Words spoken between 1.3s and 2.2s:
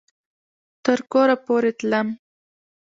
پورې تلم